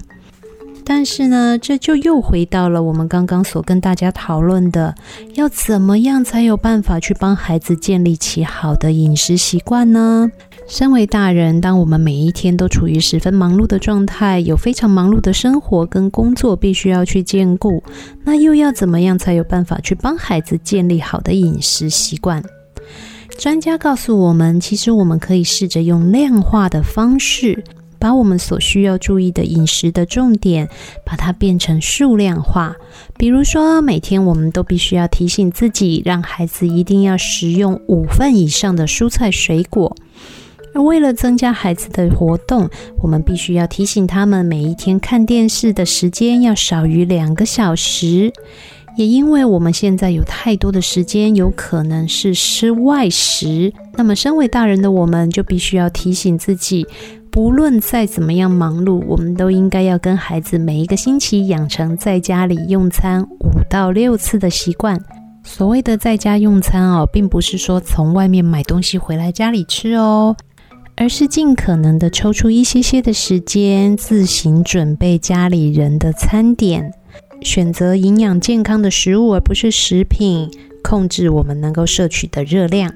[0.89, 4.95] 但是呢，这就又回到了我们刚刚所跟大家讨论的，
[5.35, 10.31] 要怎么样才有办法去帮孩子建立起好的饮食习惯呢？
[10.65, 17.83] 身为大人，当我们每一天都处于十分忙碌的状态，有非常忙碌的生活跟工作必须要去兼顾，
[18.23, 22.41] 那又要怎么样才有办法去帮孩子建立好的饮食习惯？
[23.37, 27.61] 专家告诉我们，其实我们可以试着用量化的方式。
[27.99, 30.69] 把我们所需要注意的饮食的重点，
[31.05, 32.75] 把它变成数量化。
[33.17, 39.95] 比如说，每天我们都必须要提醒自己，让孩子一定要食用五份以上的蔬菜水果。
[40.73, 42.69] 而为了增加孩子的活动，
[43.01, 48.31] 我们必须要提醒他们，每一天看电视的时间要少于两个小时。
[48.97, 56.85] 也因为我们现在有太多的时间，有可能是吃外食，那么身为大人的我们，就必须要提醒自己。
[57.29, 64.99] 不论再怎么样忙碌，我们都应该要跟孩子每一个星期养成在家里用餐五到六次的习惯。
[65.43, 70.35] 所谓的在家用餐哦，并不是说从外面买东西回来家里吃哦，
[70.95, 76.91] 而是尽可能的抽出一些些的时间，自行准备家里人的餐点，
[77.41, 80.49] 选择营养健康的食物，而不是食品，
[80.83, 82.93] 控制我们能够摄取的热量。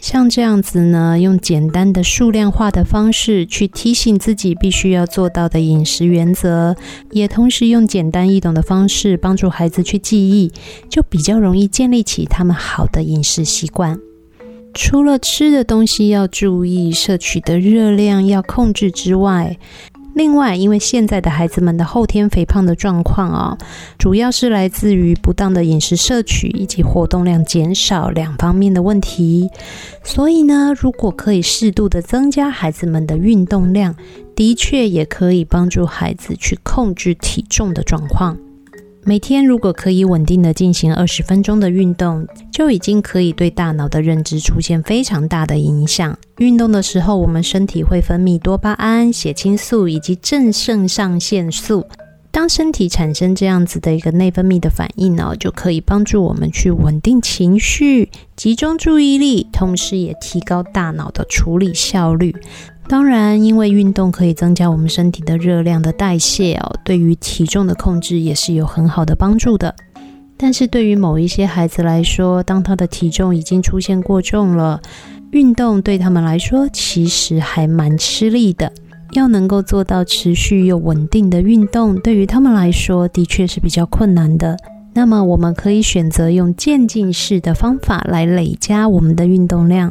[0.00, 6.74] 像这样子呢，用简单的数量化的方式去提醒自己必须要做到的饮食原则，
[7.10, 10.50] 也同时用简单易懂的方式帮助孩子去记忆，
[10.88, 14.00] 就比较容易建立起他们好的饮食习惯。
[14.72, 19.58] 除了吃的东西要注意，摄取的热量要控制之外，
[20.20, 23.56] 另外，因为现在的孩子们的后天肥胖的状况啊，
[23.96, 29.48] 主要是来自于不当的饮食摄取以及活动量减少两方面的问题。
[30.04, 33.96] 所以呢，如果可以适度的增加孩子们的运动量，
[34.36, 38.36] 的确也可以帮助孩子去控制体重的状况。
[39.02, 46.16] 每天如果可以稳定的进行二十分钟的运动，就已经可以对大脑的认知出现非常大的影响。
[46.36, 51.86] 运动的时候，我们身体会分泌多巴胺、血清素以及正肾上腺素。
[52.32, 62.36] 当身体产生这样子的一个内分泌的反应呢，就可以帮助我们去稳定情绪、集中注意力，同时也提高大脑的处理效率。
[62.90, 69.72] 当然，因为运动可以增加我们身体的热量的代谢哦，对于体重的控制也是有很好的帮助的。
[70.36, 74.82] 但是对于某一些孩子来说，当他的体重已经出现过重了，
[75.30, 78.72] 运动对他们来说其实还蛮吃力的。
[79.12, 84.56] 要能够做到持续又稳定的运动，对于他们来说的确是比较困难的。
[84.92, 89.90] 那么，我们可以选择用渐进式的方法来累加我们的运动量。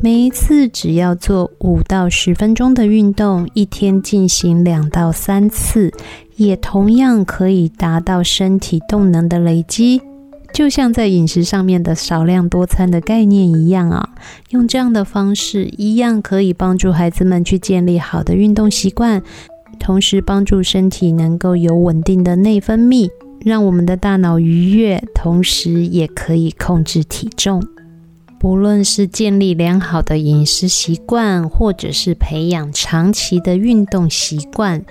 [0.00, 5.92] 每一次只要做五到十分钟的运动，一天进行两到三次，
[6.36, 10.00] 也同样可以达到身体动能的累积。
[10.54, 14.08] 就像在饮食上面的少量多餐的概念一样啊，
[14.50, 19.20] 用这样的方式，一样可以帮助孩子们去建立好的运动习惯，
[19.78, 23.10] 同时帮助身体能够有稳定的内分泌。
[23.46, 27.62] 让我们的大脑愉悦，同时也可以控制体重。
[28.40, 34.84] 不论是建立良好的饮食习惯，或者是培养长期的运动习惯，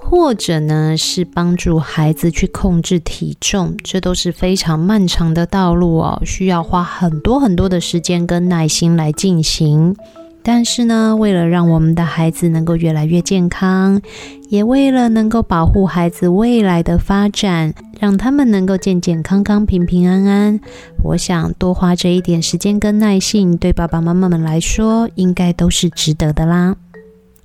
[0.00, 9.94] 或者呢是帮助孩子去控制体重，这都是非常漫长的道路哦，需要花很多很多的时间跟耐心来进行。
[10.42, 14.00] 但是呢，为了让我们的孩子能够越来越健康，
[14.48, 20.60] 也为了能够保护孩子未来的发展，让他们能够健健康康、平平安安，
[21.04, 26.76] 我想多花这一点时间跟耐性，对爸爸妈妈们来说，应该都是值得的啦。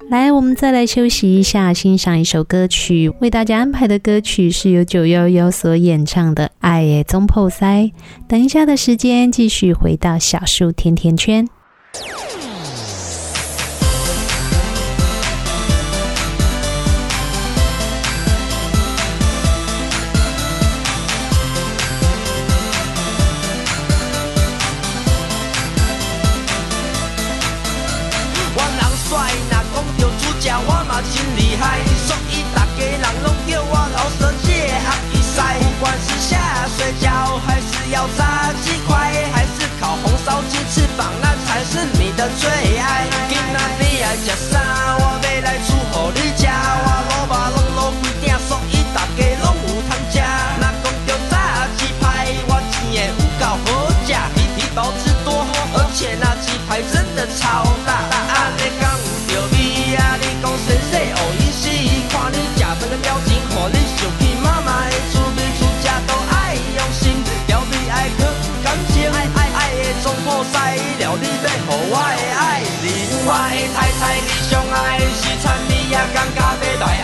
[0.09, 3.11] 来，我们再来休息一下，欣赏一首歌曲。
[3.21, 7.57] 为大家安排的歌曲是由九幺幺所演唱的《爱的总铺师》。
[8.27, 11.47] 等一下的时间，继续回到小树甜甜圈。
[42.29, 43.04] 最爱。
[76.13, 76.95] Càng ca về đòi.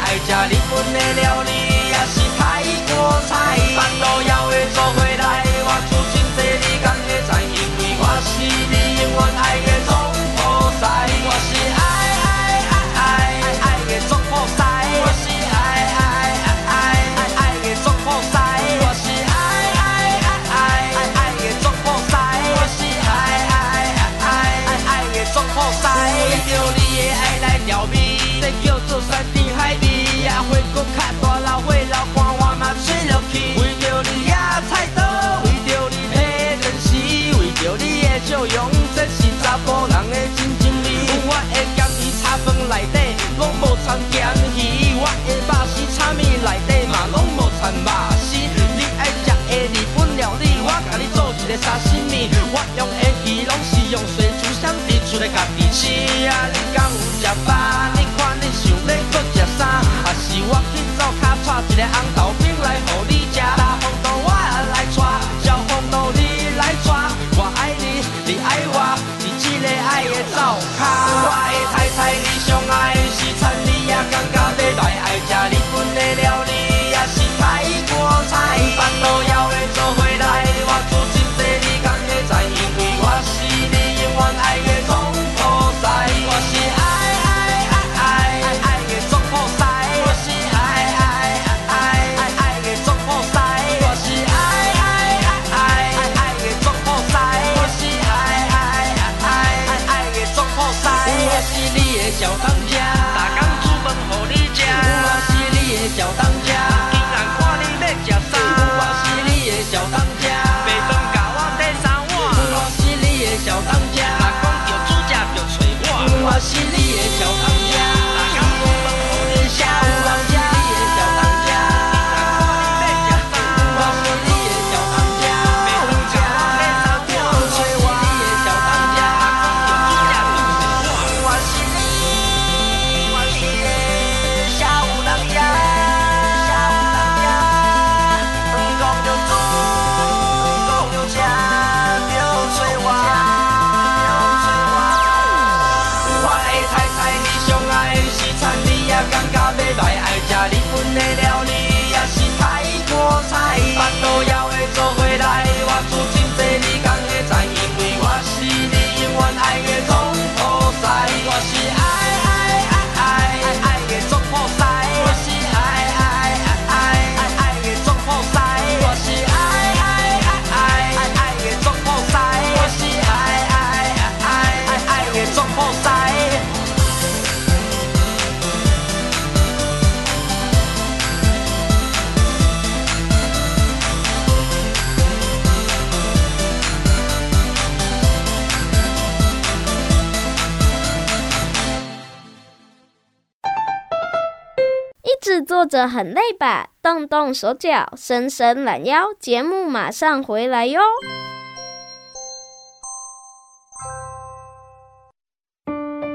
[195.52, 196.70] 直坐着很累吧？
[196.82, 200.80] 动动手脚，伸伸懒腰，节目马上回来哟！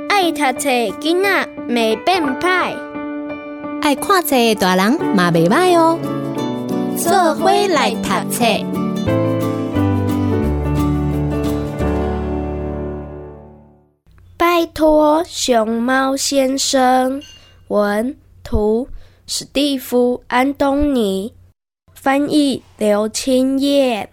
[0.09, 2.75] 爱读册囡仔袂变歹，
[3.83, 5.99] 爱看册大人嘛袂歹哦。
[6.97, 8.43] 做伙来读册，
[14.39, 17.21] 拜托熊猫先生，
[17.69, 18.89] 文图
[19.29, 21.35] 史蒂夫·安东尼，
[21.95, 24.09] 翻译刘清燕。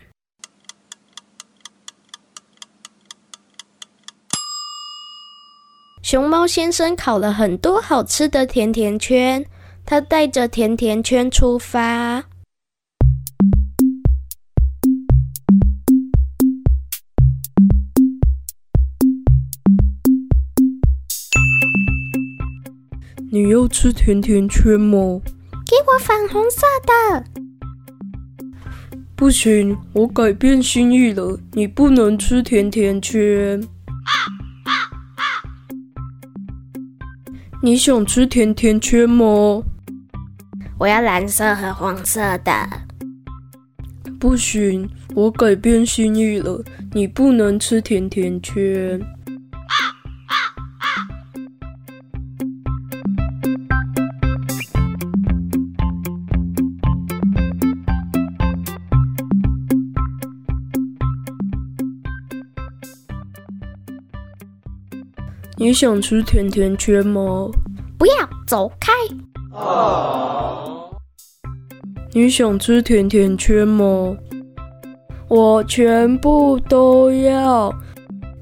[6.02, 9.46] 熊猫先生烤了很多好吃的甜甜圈，
[9.86, 12.24] 他带着甜甜圈出发。
[23.44, 25.20] 你要吃甜甜圈吗？
[25.66, 27.26] 给我粉红色的。
[29.18, 33.62] 不行，我改变心意了，你不能吃甜甜圈。
[37.62, 39.62] 你想吃甜甜圈吗？
[40.80, 42.70] 我要蓝色和黄色的。
[44.22, 46.64] 不行，我改变心意了，
[46.94, 49.02] 你不能吃甜甜圈。
[65.64, 67.50] 你想吃甜甜圈吗？
[67.98, 68.14] 不要，
[68.46, 68.92] 走开！
[72.12, 74.14] 你想吃甜甜圈吗？
[75.30, 77.74] 我全部都要，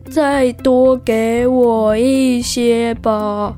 [0.10, 3.56] 再多给我一些吧。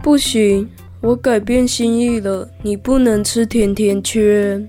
[0.00, 4.64] 不行，我改变心意了，你不能吃甜甜圈。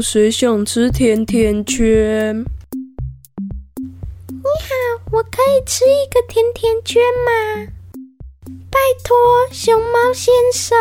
[0.00, 2.44] 谁想吃甜甜圈？
[4.28, 7.72] 你好，我可以吃一个甜甜圈吗？
[8.70, 9.16] 拜托，
[9.52, 10.76] 熊猫先生。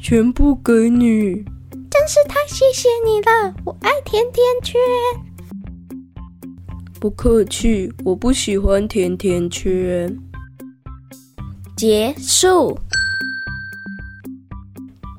[0.00, 1.44] 全部给你。
[1.90, 4.80] 真是太谢谢你了，我爱甜甜圈。
[6.98, 10.16] 不客气，我不喜欢甜甜圈。
[11.76, 12.78] 结束。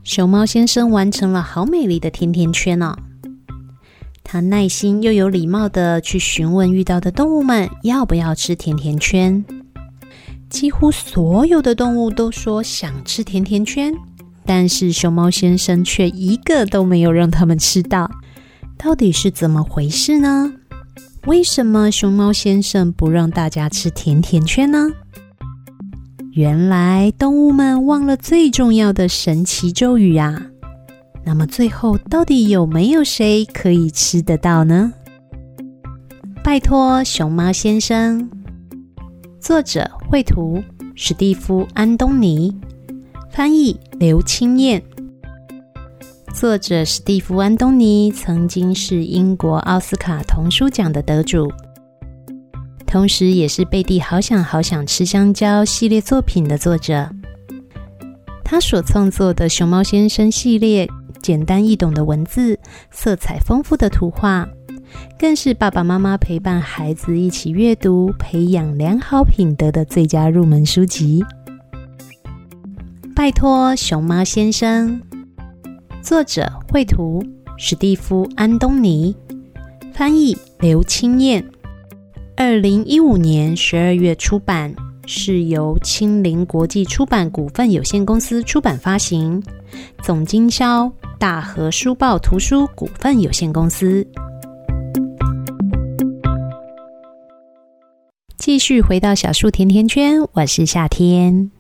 [0.03, 2.93] 熊猫先生完成了好美丽的甜甜圈哦！
[4.21, 9.43] 他耐心又有礼貌的去询问遇到的动物们要不要吃甜甜圈。
[10.49, 13.93] 几乎所有的动物都说想吃甜甜圈，
[14.45, 18.11] 但是熊猫先生却一个都没有让他们吃到。
[18.77, 20.53] 到底是怎么回事呢？
[21.25, 24.89] 为什么熊猫先生不让大家吃甜甜圈呢？
[26.35, 30.47] 原来动物们忘了最重要的神奇咒语啊！
[31.23, 34.91] 那么最后到底有没有谁可以吃得到呢？
[36.43, 38.27] 拜托，熊猫先生。
[39.39, 40.63] 作者绘图：
[40.95, 42.51] 史蒂夫·安东尼，
[43.29, 44.81] 翻译：刘青燕。
[46.33, 51.47] 作者史蒂夫·安东尼曾经是英国奥斯卡童书奖的得主。
[52.93, 57.09] 同时，也是《贝蒂好想好想吃香蕉》系列作品的作者。
[58.45, 60.87] 他所创作的《熊猫先生》系列，
[61.19, 62.59] 简单易懂的文字，
[62.91, 64.47] 色彩丰富的图画，
[65.17, 71.25] 更是爸爸妈妈陪伴孩子一起阅读、培养良好品德的最佳入门书籍。
[73.15, 75.01] 拜托，熊猫先生。
[76.03, 77.25] 作者绘图：
[77.57, 79.15] 史蒂夫·安东尼，
[79.95, 81.43] 翻译：刘青燕。
[82.35, 84.73] 二零一五年十二月出版，
[85.05, 89.41] 是由青林国际出版股份有限公司出版发行，
[90.01, 94.05] 总经销大和书报图书股份有限公司。
[98.35, 101.51] 继续回到小树甜甜圈，我是夏天。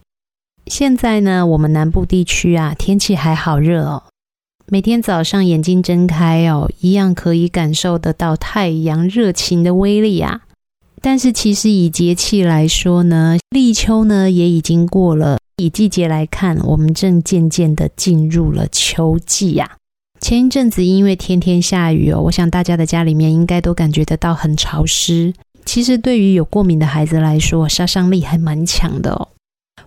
[0.65, 4.03] 现在呢，我们南部地区啊，天气还好热哦。
[4.65, 10.41] 每天早上眼睛睁开哦，一样可以感受得到太阳热情的威力啊。
[11.05, 15.37] 但是其实以节气来说呢，立秋呢也已经过了。
[15.57, 19.75] 以季节来看，我们正渐渐的进入了秋季呀。
[20.21, 25.33] 前一阵子因为天天下雨哦，我想大家的家里面应该都感觉得到很潮湿。
[25.65, 29.27] 其实对于有过敏的孩子来说，杀伤力还蛮强的哦。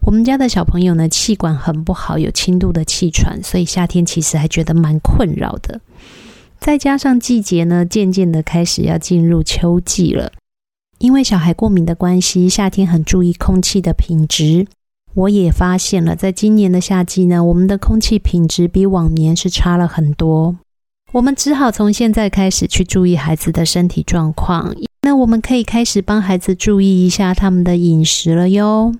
[0.03, 5.81] 我们家的小朋友呢，气管很不好，有轻度的气喘，所以夏天其实还觉得蛮困扰的。
[6.61, 10.31] 再加上季节呢，渐渐的开始要进入秋季了。
[10.99, 14.67] 因为小孩过敏的关系，夏天很注意空气的品质。
[15.15, 20.57] 我也发现了，在今年的夏季呢，我们的空气品质比往年是差了很多。
[21.13, 24.75] 我们只好从现在开始去注意孩子的身体状况。
[25.03, 28.93] 那我们可以开始帮孩子注意一下他们的饮食了哟。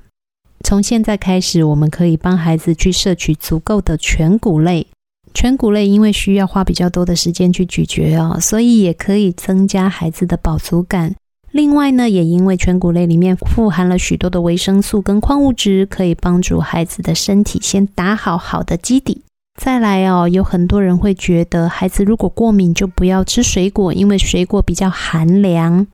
[0.65, 4.87] 从现在开始，我们可以帮孩子去摄取足够的全谷类。
[5.35, 11.15] 全谷类因为需要花比较多的时间去咀嚼哦，所以也可以增加孩子的饱足感。
[11.57, 19.23] 另外呢，也因为全谷类里面富含了许多的维生素跟矿物质，可以帮助孩子的身体先打好好的基底。
[19.59, 25.87] 再来哦，有很多人会觉得孩子如果过敏就不要吃水果，因为水果比较寒凉。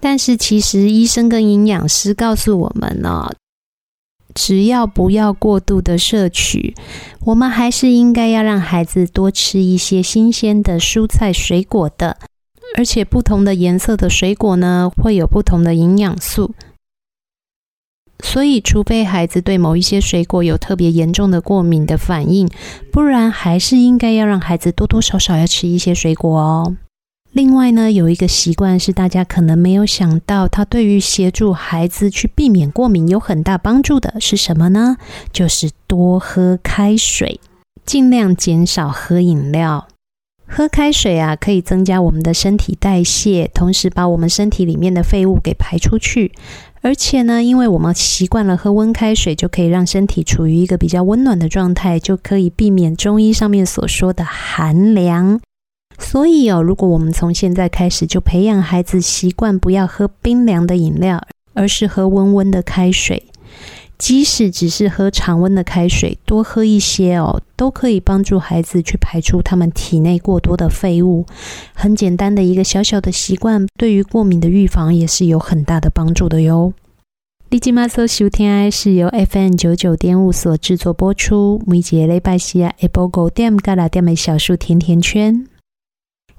[0.00, 3.30] 但是其实医生跟营养师告诉我们呢，
[4.32, 6.74] 只要不要过度的摄取，
[7.26, 12.16] 我们还是应该要让孩子多吃一些新鲜的蔬菜水果的。
[12.76, 16.54] 而且不同的颜色的水果呢，会有不同的营养素，
[18.22, 22.48] 所以除非孩子对某一些水果有特别严重的过敏的反应，
[22.90, 26.76] 不然还是应该要让孩子多多少少要吃一些水果哦。
[27.32, 34.96] 另外呢，有一个习惯是大家可能没有想到，它对于协助孩子去避免过敏有很大帮助的是什么呢？
[35.32, 37.40] 就是多喝开水，
[37.86, 39.88] 尽量减少喝饮料。
[40.54, 46.30] 喝开水啊，可以增加我们的身体代谢，同时把我们身体里面的废物给排出去。
[46.82, 55.40] 而且呢，因为我们习惯了喝温开水，就可以让身体处于一个比较温暖的状态，就可以避免中医上面所说的寒凉。
[55.98, 63.22] 所以哦，如果我们从现在开始就培养孩子习惯不要喝冰凉的饮料，而是喝温温的开水。
[64.02, 71.24] 即使只是喝常温的开水，多喝一些哦，都可以帮助孩子去排出他们体内过多的废物。
[71.72, 76.72] 很简单的一个小小的习惯，对于过敏的预防也是有很大的帮助的哟。
[77.50, 85.46] 立即马搜收听是由 FM 九九点五所制作播出，每节礼拜四啊，下晡五点到六点的小树甜甜圈。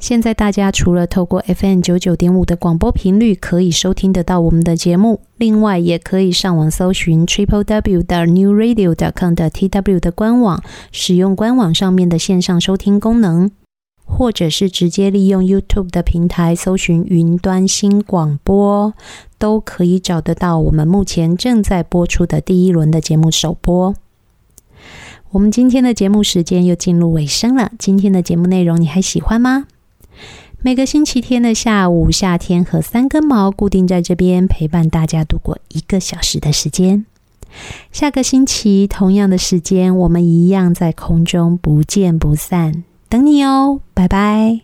[0.04, 13.50] 现在大家除了透过 FM 九九点五的广播频率可以收听得到我们的节目，另外也可以上网搜寻 triple w 的 new radio dot com 的 tw 的官网，使用官网上面的线上收听功能，
[14.04, 18.94] 或者是直接利用 YouTube 的平台搜寻云端新广播，
[19.38, 23.96] 都可以找得到我们目前正在播出的第一轮的节目首播。
[25.32, 29.68] 我们今天的节目时间又进入尾声了，今天的节目内容你还喜欢吗？
[30.66, 37.06] 每个星期天的下午，夏天和三根毛固定在这边陪伴大家度过一个小时的时间。
[37.92, 44.62] 下个星期同样的时间，我们一样在空中不见不散，等你哦，拜拜。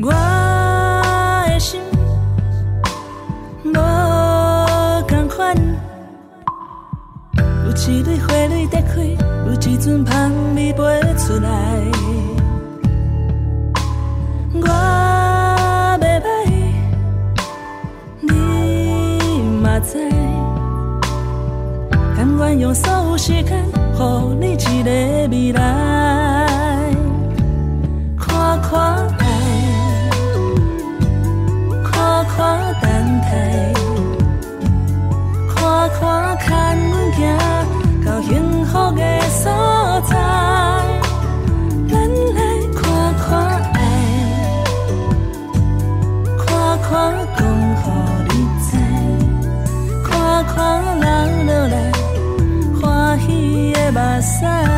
[0.00, 0.37] 我
[7.86, 9.00] 一蕊花蕊在开，
[9.46, 10.78] 有一阵香味飞
[11.16, 11.48] 出来。
[14.52, 14.68] 我
[15.98, 16.26] 袂歹，
[18.20, 18.30] 你
[19.62, 20.10] 嘛知，
[22.14, 23.64] 甘愿用所有时间，
[23.96, 24.00] 予
[24.38, 24.90] 你一个
[25.30, 25.58] 未来。
[28.18, 29.22] 看看爱，
[31.84, 32.36] 看看
[32.82, 32.86] 等
[33.22, 33.72] 待，
[35.54, 36.87] 看看看。
[38.68, 39.00] 福的
[39.30, 39.50] 所
[40.02, 40.14] 在，
[41.88, 41.92] 咱
[42.34, 42.38] 来
[42.76, 42.80] 看
[43.16, 43.26] 看
[43.74, 43.76] 爱，
[46.38, 46.46] 看
[46.82, 46.90] 看
[47.36, 47.84] 讲予
[48.28, 48.30] 你
[48.62, 48.70] 知，
[50.04, 50.10] 看
[50.46, 50.56] 看
[51.00, 51.06] 流
[51.46, 51.76] 落来
[52.80, 53.26] 欢喜
[53.72, 54.77] 的目屎。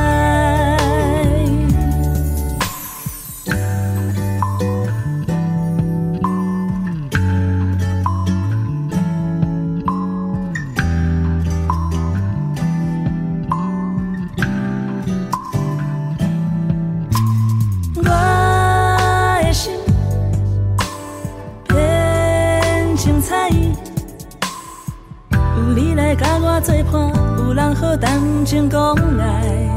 [26.93, 29.68] 有人好谈情讲爱，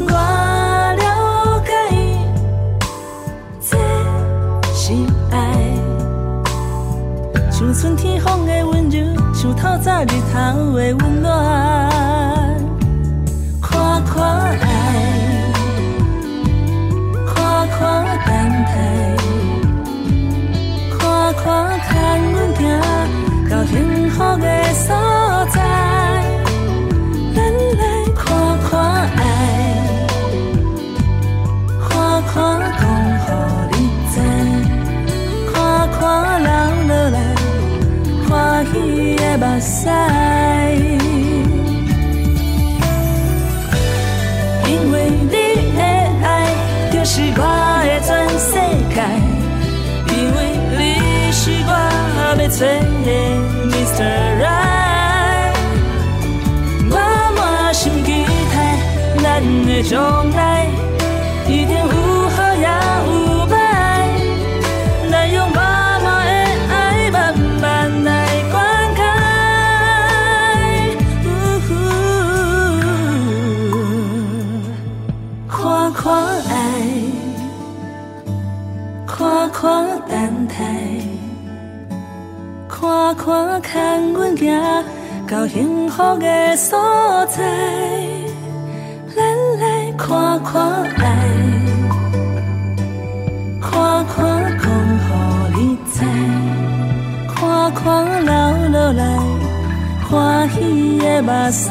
[0.00, 0.12] 我
[0.96, 1.70] 了解
[3.60, 3.76] 这
[4.72, 4.92] 是
[5.30, 5.36] 爱，
[7.50, 8.98] 像春天风的温柔，
[9.34, 11.87] 像透早日头的温暖。
[44.66, 45.34] 因为你
[45.76, 45.82] 的
[46.22, 46.26] 爱
[46.92, 47.42] 就是我
[47.84, 48.54] 的全世
[48.94, 48.96] 界，
[50.14, 50.38] 因为
[50.78, 50.80] 你
[51.32, 51.70] 是我
[52.20, 52.56] 要找
[53.04, 53.08] 的
[53.66, 54.00] Mr.
[54.40, 55.54] Right，
[56.90, 56.94] 我
[57.36, 57.38] 满
[57.74, 58.06] 心期
[58.54, 58.56] 待
[59.20, 59.26] 咱
[59.66, 59.92] 的将
[60.30, 60.38] 来
[83.28, 84.48] 看看阮行
[85.28, 86.78] 到幸福的所
[87.26, 87.44] 在。
[89.14, 89.22] 咱
[89.60, 91.04] 来看看爱，
[93.60, 94.16] 看看
[94.58, 94.64] 讲
[95.04, 95.06] 予
[95.60, 96.00] 你知，
[97.34, 98.32] 看看流
[98.72, 99.04] 落来
[100.08, 101.68] 欢喜的目屎。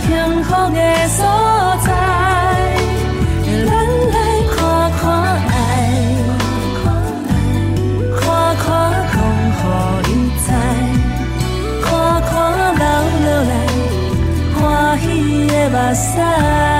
[0.00, 0.08] 幸
[0.44, 0.78] 福的
[1.08, 1.18] 所
[1.84, 1.88] 在。
[3.66, 3.70] 咱
[4.14, 4.16] 来
[4.54, 4.56] 看
[4.92, 5.00] 看
[5.48, 5.50] 爱，
[8.20, 8.22] 看
[8.56, 8.66] 看
[9.12, 9.16] 讲
[9.48, 10.10] 予你
[10.44, 10.46] 知，
[11.82, 11.86] 看
[12.22, 12.30] 看
[12.78, 12.84] 流
[13.24, 13.52] 落来
[14.54, 14.56] 欢
[15.00, 15.02] 喜
[15.48, 16.77] 的目屎。